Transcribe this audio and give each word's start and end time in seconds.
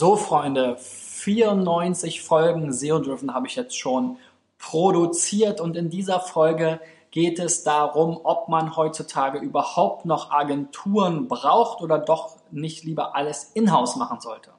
So, 0.00 0.16
Freunde, 0.16 0.78
94 0.78 2.22
Folgen 2.22 2.72
SEO-Driven 2.72 3.34
habe 3.34 3.48
ich 3.48 3.56
jetzt 3.56 3.76
schon 3.76 4.16
produziert 4.56 5.60
und 5.60 5.76
in 5.76 5.90
dieser 5.90 6.20
Folge 6.20 6.80
geht 7.10 7.38
es 7.38 7.64
darum, 7.64 8.18
ob 8.22 8.48
man 8.48 8.76
heutzutage 8.76 9.40
überhaupt 9.40 10.06
noch 10.06 10.30
Agenturen 10.30 11.28
braucht 11.28 11.82
oder 11.82 11.98
doch 11.98 12.36
nicht 12.50 12.82
lieber 12.84 13.14
alles 13.14 13.50
in-house 13.52 13.96
machen 13.96 14.20
sollte. 14.20 14.52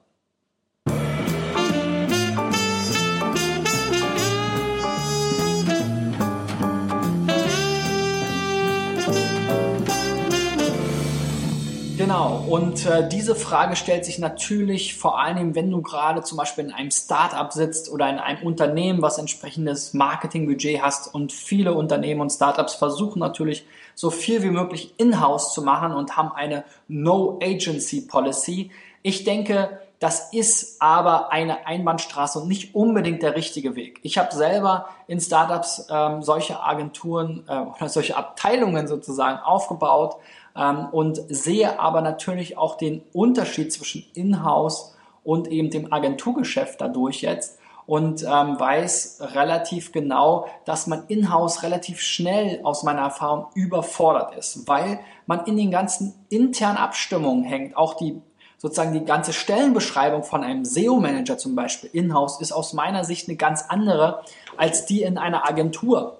Genau, 12.11 12.43
und 12.49 12.85
äh, 12.85 13.07
diese 13.07 13.35
Frage 13.35 13.77
stellt 13.77 14.03
sich 14.03 14.19
natürlich 14.19 14.97
vor 14.97 15.17
allem, 15.17 15.55
wenn 15.55 15.71
du 15.71 15.81
gerade 15.81 16.21
zum 16.23 16.37
Beispiel 16.37 16.65
in 16.65 16.73
einem 16.73 16.91
Startup 16.91 17.53
sitzt 17.53 17.89
oder 17.89 18.09
in 18.09 18.17
einem 18.17 18.45
Unternehmen, 18.45 19.01
was 19.01 19.17
entsprechendes 19.17 19.93
Marketingbudget 19.93 20.81
hast 20.81 21.15
und 21.15 21.31
viele 21.31 21.73
Unternehmen 21.73 22.19
und 22.19 22.29
Startups 22.29 22.75
versuchen 22.75 23.19
natürlich 23.19 23.65
so 23.95 24.09
viel 24.09 24.43
wie 24.43 24.49
möglich 24.49 24.93
in-house 24.97 25.53
zu 25.53 25.61
machen 25.61 25.93
und 25.93 26.17
haben 26.17 26.33
eine 26.33 26.65
No-Agency-Policy. 26.89 28.71
Ich 29.03 29.23
denke, 29.23 29.79
das 30.01 30.33
ist 30.33 30.81
aber 30.81 31.31
eine 31.31 31.67
Einbahnstraße 31.67 32.39
und 32.39 32.47
nicht 32.47 32.73
unbedingt 32.73 33.21
der 33.21 33.35
richtige 33.35 33.75
Weg. 33.75 33.99
Ich 34.01 34.17
habe 34.17 34.33
selber 34.33 34.87
in 35.05 35.21
Startups 35.21 35.85
ähm, 35.91 36.23
solche 36.23 36.59
Agenturen 36.59 37.43
äh, 37.47 37.59
oder 37.59 37.87
solche 37.87 38.17
Abteilungen 38.17 38.87
sozusagen 38.87 39.37
aufgebaut 39.37 40.15
ähm, 40.57 40.87
und 40.91 41.21
sehe 41.29 41.79
aber 41.79 42.01
natürlich 42.01 42.57
auch 42.57 42.77
den 42.77 43.03
Unterschied 43.13 43.71
zwischen 43.71 44.03
Inhouse 44.15 44.97
und 45.23 45.47
eben 45.49 45.69
dem 45.69 45.93
Agenturgeschäft 45.93 46.81
dadurch 46.81 47.21
jetzt 47.21 47.59
und 47.85 48.23
ähm, 48.23 48.59
weiß 48.59 49.19
relativ 49.35 49.91
genau, 49.91 50.47
dass 50.65 50.87
man 50.87 51.03
in-house 51.09 51.61
relativ 51.61 52.01
schnell 52.01 52.61
aus 52.63 52.81
meiner 52.81 53.01
Erfahrung 53.01 53.47
überfordert 53.53 54.35
ist, 54.35 54.67
weil 54.67 54.99
man 55.27 55.45
in 55.45 55.57
den 55.57 55.69
ganzen 55.69 56.15
internen 56.29 56.77
Abstimmungen 56.77 57.43
hängt. 57.43 57.77
Auch 57.77 57.93
die 57.93 58.19
sozusagen 58.61 58.93
die 58.93 59.05
ganze 59.05 59.33
Stellenbeschreibung 59.33 60.23
von 60.23 60.43
einem 60.43 60.65
SEO-Manager 60.65 61.39
zum 61.39 61.55
Beispiel 61.55 61.89
in-house 61.93 62.39
ist 62.41 62.51
aus 62.51 62.73
meiner 62.73 63.03
Sicht 63.03 63.27
eine 63.27 63.35
ganz 63.35 63.65
andere 63.69 64.21
als 64.55 64.85
die 64.85 65.01
in 65.01 65.17
einer 65.17 65.49
Agentur, 65.49 66.19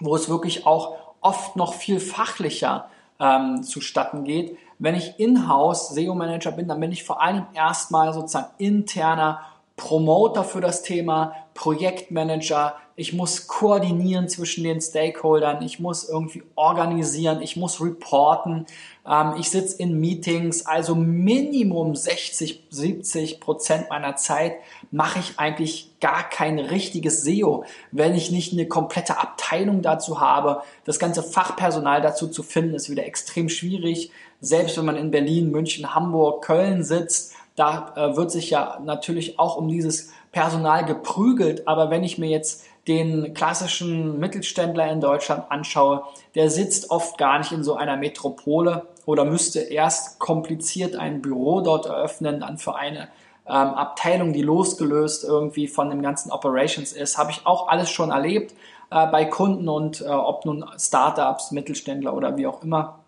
wo 0.00 0.16
es 0.16 0.28
wirklich 0.28 0.66
auch 0.66 0.96
oft 1.20 1.54
noch 1.54 1.74
viel 1.74 2.00
fachlicher 2.00 2.88
ähm, 3.20 3.62
zustatten 3.62 4.24
geht. 4.24 4.58
Wenn 4.80 4.96
ich 4.96 5.20
in-house 5.20 5.90
SEO-Manager 5.90 6.50
bin, 6.50 6.66
dann 6.66 6.80
bin 6.80 6.90
ich 6.90 7.04
vor 7.04 7.22
allem 7.22 7.46
erstmal 7.54 8.12
sozusagen 8.12 8.50
interner 8.58 9.42
Promoter 9.76 10.42
für 10.42 10.60
das 10.60 10.82
Thema, 10.82 11.36
Projektmanager, 11.54 12.76
ich 12.96 13.12
muss 13.12 13.46
koordinieren 13.46 14.28
zwischen 14.28 14.64
den 14.64 14.80
Stakeholdern, 14.80 15.62
ich 15.62 15.80
muss 15.80 16.08
irgendwie 16.08 16.42
organisieren, 16.54 17.40
ich 17.40 17.56
muss 17.56 17.80
reporten, 17.80 18.66
ähm, 19.06 19.34
ich 19.38 19.50
sitze 19.50 19.78
in 19.78 19.98
Meetings, 19.98 20.66
also 20.66 20.94
Minimum 20.94 21.94
60, 21.94 22.66
70 22.68 23.40
Prozent 23.40 23.88
meiner 23.88 24.16
Zeit 24.16 24.56
mache 24.90 25.18
ich 25.18 25.38
eigentlich 25.38 25.92
gar 26.00 26.28
kein 26.28 26.58
richtiges 26.58 27.22
SEO, 27.22 27.64
wenn 27.90 28.14
ich 28.14 28.30
nicht 28.30 28.52
eine 28.52 28.66
komplette 28.66 29.18
Abteilung 29.18 29.82
dazu 29.82 30.20
habe. 30.20 30.62
Das 30.84 30.98
ganze 30.98 31.22
Fachpersonal 31.22 32.02
dazu 32.02 32.28
zu 32.28 32.42
finden, 32.42 32.74
ist 32.74 32.90
wieder 32.90 33.06
extrem 33.06 33.48
schwierig. 33.48 34.10
Selbst 34.40 34.76
wenn 34.78 34.84
man 34.84 34.96
in 34.96 35.10
Berlin, 35.10 35.50
München, 35.50 35.94
Hamburg, 35.94 36.44
Köln 36.44 36.84
sitzt, 36.84 37.34
da 37.56 37.92
äh, 37.96 38.16
wird 38.16 38.30
sich 38.30 38.50
ja 38.50 38.80
natürlich 38.84 39.38
auch 39.38 39.56
um 39.56 39.68
dieses 39.68 40.10
Personal 40.32 40.84
geprügelt. 40.84 41.66
Aber 41.66 41.90
wenn 41.90 42.04
ich 42.04 42.18
mir 42.18 42.28
jetzt 42.28 42.64
den 42.88 43.34
klassischen 43.34 44.18
Mittelständler 44.18 44.90
in 44.90 45.00
Deutschland 45.00 45.50
anschaue, 45.50 46.04
der 46.34 46.50
sitzt 46.50 46.90
oft 46.90 47.18
gar 47.18 47.38
nicht 47.38 47.52
in 47.52 47.62
so 47.64 47.74
einer 47.74 47.96
Metropole 47.96 48.86
oder 49.06 49.24
müsste 49.24 49.60
erst 49.60 50.18
kompliziert 50.18 50.96
ein 50.96 51.20
Büro 51.20 51.60
dort 51.60 51.86
eröffnen, 51.86 52.40
dann 52.40 52.58
für 52.58 52.76
eine 52.76 53.08
ähm, 53.46 53.74
Abteilung, 53.74 54.32
die 54.32 54.42
losgelöst 54.42 55.24
irgendwie 55.24 55.68
von 55.68 55.90
dem 55.90 56.02
ganzen 56.02 56.30
Operations 56.30 56.92
ist. 56.92 57.18
Habe 57.18 57.32
ich 57.32 57.44
auch 57.44 57.68
alles 57.68 57.90
schon 57.90 58.10
erlebt 58.10 58.54
äh, 58.90 59.06
bei 59.06 59.24
Kunden 59.24 59.68
und 59.68 60.00
äh, 60.00 60.08
ob 60.08 60.44
nun 60.44 60.64
Startups, 60.78 61.50
Mittelständler 61.50 62.14
oder 62.14 62.36
wie 62.36 62.46
auch 62.46 62.62
immer. 62.62 63.00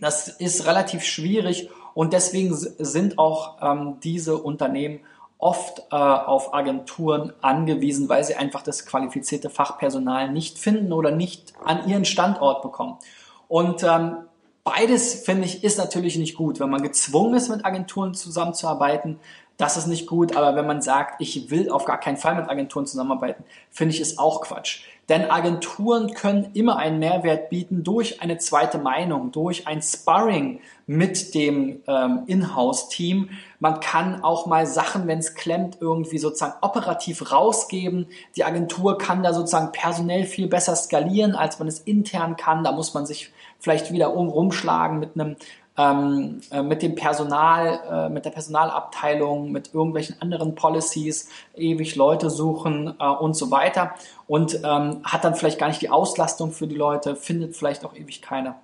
Das 0.00 0.28
ist 0.28 0.66
relativ 0.66 1.02
schwierig 1.04 1.70
und 1.94 2.12
deswegen 2.12 2.54
sind 2.54 3.18
auch 3.18 3.56
ähm, 3.60 3.98
diese 4.02 4.36
Unternehmen 4.38 5.00
oft 5.38 5.84
äh, 5.90 5.94
auf 5.94 6.52
Agenturen 6.52 7.32
angewiesen, 7.40 8.08
weil 8.08 8.24
sie 8.24 8.34
einfach 8.34 8.62
das 8.62 8.86
qualifizierte 8.86 9.50
Fachpersonal 9.50 10.30
nicht 10.30 10.58
finden 10.58 10.92
oder 10.92 11.12
nicht 11.12 11.52
an 11.64 11.88
ihren 11.88 12.04
Standort 12.04 12.60
bekommen. 12.62 12.98
Und 13.46 13.84
ähm, 13.84 14.16
beides, 14.64 15.14
finde 15.24 15.46
ich, 15.46 15.62
ist 15.62 15.78
natürlich 15.78 16.18
nicht 16.18 16.36
gut. 16.36 16.58
Wenn 16.58 16.70
man 16.70 16.82
gezwungen 16.82 17.34
ist, 17.34 17.48
mit 17.48 17.64
Agenturen 17.64 18.14
zusammenzuarbeiten, 18.14 19.20
das 19.56 19.76
ist 19.76 19.86
nicht 19.86 20.06
gut. 20.06 20.36
Aber 20.36 20.56
wenn 20.56 20.66
man 20.66 20.82
sagt, 20.82 21.20
ich 21.20 21.50
will 21.50 21.70
auf 21.70 21.84
gar 21.84 21.98
keinen 22.00 22.16
Fall 22.16 22.34
mit 22.34 22.50
Agenturen 22.50 22.86
zusammenarbeiten, 22.86 23.44
finde 23.70 23.94
ich 23.94 24.00
es 24.00 24.18
auch 24.18 24.40
Quatsch. 24.40 24.82
Denn 25.08 25.30
Agenturen 25.30 26.12
können 26.12 26.50
immer 26.52 26.76
einen 26.76 26.98
Mehrwert 26.98 27.48
bieten 27.48 27.82
durch 27.82 28.20
eine 28.20 28.36
zweite 28.36 28.76
Meinung, 28.76 29.32
durch 29.32 29.66
ein 29.66 29.80
Sparring 29.80 30.60
mit 30.86 31.34
dem 31.34 31.80
ähm, 31.86 32.24
Inhouse-Team. 32.26 33.30
Man 33.58 33.80
kann 33.80 34.22
auch 34.22 34.46
mal 34.46 34.66
Sachen, 34.66 35.06
wenn 35.06 35.18
es 35.18 35.34
klemmt, 35.34 35.78
irgendwie 35.80 36.18
sozusagen 36.18 36.54
operativ 36.60 37.32
rausgeben. 37.32 38.06
Die 38.36 38.44
Agentur 38.44 38.98
kann 38.98 39.22
da 39.22 39.32
sozusagen 39.32 39.72
personell 39.72 40.26
viel 40.26 40.46
besser 40.46 40.76
skalieren, 40.76 41.34
als 41.34 41.58
man 41.58 41.68
es 41.68 41.80
intern 41.80 42.36
kann. 42.36 42.62
Da 42.62 42.72
muss 42.72 42.92
man 42.92 43.06
sich 43.06 43.32
vielleicht 43.58 43.92
wieder 43.92 44.14
um 44.14 44.28
rumschlagen 44.28 44.98
mit 44.98 45.10
einem 45.14 45.36
ähm, 45.78 46.40
äh, 46.50 46.60
mit 46.60 46.82
dem 46.82 46.96
Personal, 46.96 47.80
äh, 47.88 48.08
mit 48.08 48.24
der 48.24 48.30
Personalabteilung, 48.30 49.52
mit 49.52 49.72
irgendwelchen 49.72 50.20
anderen 50.20 50.56
Policies, 50.56 51.28
ewig 51.54 51.94
Leute 51.94 52.30
suchen 52.30 52.94
äh, 52.98 53.06
und 53.06 53.34
so 53.34 53.52
weiter 53.52 53.94
und 54.26 54.60
ähm, 54.64 55.00
hat 55.04 55.24
dann 55.24 55.36
vielleicht 55.36 55.58
gar 55.58 55.68
nicht 55.68 55.80
die 55.80 55.90
Auslastung 55.90 56.50
für 56.50 56.66
die 56.66 56.74
Leute, 56.74 57.14
findet 57.14 57.56
vielleicht 57.56 57.84
auch 57.84 57.94
ewig 57.94 58.20
keine. 58.22 58.56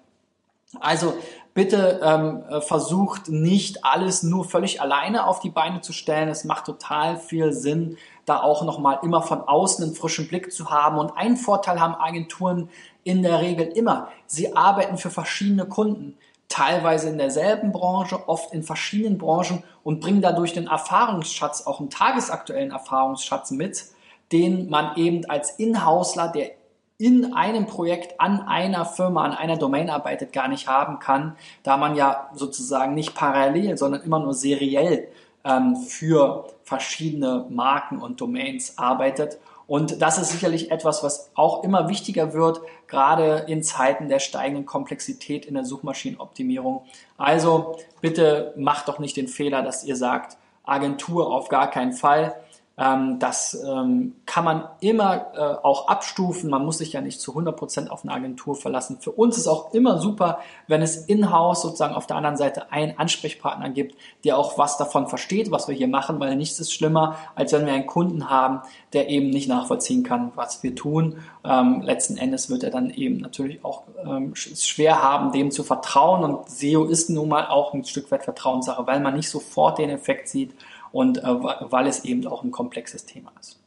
Also 0.80 1.14
bitte 1.54 2.00
ähm, 2.02 2.42
äh, 2.50 2.60
versucht 2.60 3.28
nicht 3.28 3.84
alles 3.84 4.24
nur 4.24 4.44
völlig 4.44 4.80
alleine 4.80 5.28
auf 5.28 5.38
die 5.38 5.50
Beine 5.50 5.80
zu 5.82 5.92
stellen. 5.92 6.28
Es 6.28 6.42
macht 6.42 6.66
total 6.66 7.16
viel 7.16 7.52
Sinn, 7.52 7.96
da 8.26 8.40
auch 8.40 8.62
nochmal 8.64 8.98
immer 9.02 9.22
von 9.22 9.42
außen 9.42 9.84
einen 9.84 9.94
frischen 9.94 10.28
Blick 10.28 10.52
zu 10.52 10.70
haben. 10.70 10.98
Und 10.98 11.16
einen 11.16 11.36
Vorteil 11.36 11.80
haben 11.80 11.94
Agenturen 11.94 12.70
in 13.02 13.22
der 13.22 13.40
Regel 13.40 13.66
immer. 13.66 14.08
Sie 14.26 14.56
arbeiten 14.56 14.96
für 14.98 15.10
verschiedene 15.10 15.66
Kunden 15.66 16.16
teilweise 16.48 17.08
in 17.08 17.18
derselben 17.18 17.72
Branche, 17.72 18.28
oft 18.28 18.52
in 18.52 18.62
verschiedenen 18.62 19.18
Branchen 19.18 19.64
und 19.82 20.00
bringen 20.00 20.22
dadurch 20.22 20.52
den 20.52 20.68
Erfahrungsschatz, 20.68 21.66
auch 21.66 21.80
einen 21.80 21.90
tagesaktuellen 21.90 22.70
Erfahrungsschatz 22.70 23.50
mit, 23.50 23.86
den 24.30 24.70
man 24.70 24.96
eben 24.96 25.24
als 25.28 25.50
Inhausler, 25.58 26.28
der 26.28 26.52
in 26.96 27.34
einem 27.34 27.66
Projekt 27.66 28.20
an 28.20 28.40
einer 28.42 28.84
Firma, 28.84 29.24
an 29.24 29.32
einer 29.32 29.56
Domain 29.56 29.90
arbeitet, 29.90 30.32
gar 30.32 30.48
nicht 30.48 30.68
haben 30.68 31.00
kann, 31.00 31.36
da 31.64 31.76
man 31.76 31.96
ja 31.96 32.30
sozusagen 32.34 32.94
nicht 32.94 33.14
parallel, 33.14 33.76
sondern 33.76 34.02
immer 34.02 34.20
nur 34.20 34.32
seriell 34.32 35.08
ähm, 35.44 35.76
für 35.76 36.48
verschiedene 36.62 37.46
Marken 37.50 37.98
und 37.98 38.20
Domains 38.20 38.78
arbeitet 38.78 39.38
und 39.66 40.02
das 40.02 40.18
ist 40.18 40.30
sicherlich 40.30 40.70
etwas, 40.70 41.02
was 41.02 41.30
auch 41.34 41.64
immer 41.64 41.88
wichtiger 41.88 42.34
wird, 42.34 42.60
gerade 42.86 43.44
in 43.48 43.62
Zeiten 43.62 44.08
der 44.08 44.18
steigenden 44.18 44.66
Komplexität 44.66 45.46
in 45.46 45.54
der 45.54 45.64
Suchmaschinenoptimierung. 45.64 46.82
Also 47.16 47.76
bitte 48.00 48.52
macht 48.56 48.88
doch 48.88 48.98
nicht 48.98 49.16
den 49.16 49.28
Fehler, 49.28 49.62
dass 49.62 49.84
ihr 49.84 49.96
sagt, 49.96 50.36
Agentur 50.64 51.32
auf 51.32 51.48
gar 51.48 51.70
keinen 51.70 51.92
Fall. 51.92 52.34
Ähm, 52.76 53.20
das 53.20 53.56
ähm, 53.64 54.16
kann 54.26 54.44
man 54.44 54.64
immer 54.80 55.26
äh, 55.34 55.64
auch 55.64 55.86
abstufen. 55.86 56.50
Man 56.50 56.64
muss 56.64 56.78
sich 56.78 56.92
ja 56.92 57.00
nicht 57.00 57.20
zu 57.20 57.36
100% 57.36 57.88
auf 57.88 58.02
eine 58.02 58.12
Agentur 58.12 58.56
verlassen. 58.56 58.98
Für 59.00 59.12
uns 59.12 59.38
ist 59.38 59.46
auch 59.46 59.72
immer 59.74 59.98
super, 59.98 60.40
wenn 60.66 60.82
es 60.82 60.96
in-house 60.96 61.62
sozusagen 61.62 61.94
auf 61.94 62.08
der 62.08 62.16
anderen 62.16 62.36
Seite 62.36 62.72
einen 62.72 62.98
Ansprechpartner 62.98 63.70
gibt, 63.70 63.94
der 64.24 64.38
auch 64.38 64.58
was 64.58 64.76
davon 64.76 65.06
versteht, 65.06 65.52
was 65.52 65.68
wir 65.68 65.74
hier 65.76 65.86
machen, 65.86 66.18
weil 66.18 66.34
nichts 66.34 66.58
ist 66.58 66.72
schlimmer, 66.72 67.16
als 67.36 67.52
wenn 67.52 67.64
wir 67.64 67.72
einen 67.74 67.86
Kunden 67.86 68.28
haben, 68.28 68.60
der 68.92 69.08
eben 69.08 69.30
nicht 69.30 69.48
nachvollziehen 69.48 70.02
kann, 70.02 70.32
was 70.34 70.64
wir 70.64 70.74
tun. 70.74 71.18
Ähm, 71.44 71.80
letzten 71.82 72.16
Endes 72.16 72.50
wird 72.50 72.64
er 72.64 72.70
dann 72.70 72.90
eben 72.90 73.18
natürlich 73.18 73.64
auch 73.64 73.84
ähm, 74.04 74.34
schwer 74.34 75.00
haben, 75.00 75.30
dem 75.30 75.52
zu 75.52 75.62
vertrauen. 75.62 76.24
Und 76.24 76.50
SEO 76.50 76.84
ist 76.86 77.08
nun 77.08 77.28
mal 77.28 77.46
auch 77.46 77.72
ein 77.72 77.84
Stück 77.84 78.10
weit 78.10 78.24
Vertrauenssache, 78.24 78.84
weil 78.88 78.98
man 78.98 79.14
nicht 79.14 79.30
sofort 79.30 79.78
den 79.78 79.90
Effekt 79.90 80.28
sieht 80.28 80.54
und 80.94 81.18
äh, 81.18 81.22
weil 81.24 81.88
es 81.88 82.04
eben 82.04 82.26
auch 82.26 82.44
ein 82.44 82.52
komplexes 82.52 83.04
Thema 83.04 83.32
ist. 83.40 83.58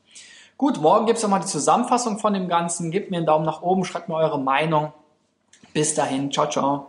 Gut, 0.57 0.81
morgen 0.81 1.05
gibt 1.05 1.17
es 1.17 1.23
nochmal 1.23 1.41
die 1.41 1.47
Zusammenfassung 1.47 2.17
von 2.17 2.33
dem 2.33 2.47
Ganzen. 2.47 2.89
Gebt 2.89 3.11
mir 3.11 3.17
einen 3.17 3.25
Daumen 3.25 3.45
nach 3.45 3.61
oben, 3.61 3.83
schreibt 3.83 4.07
mir 4.09 4.15
eure 4.15 4.39
Meinung. 4.39 4.93
Bis 5.73 5.93
dahin, 5.93 6.31
ciao, 6.31 6.49
ciao. 6.49 6.87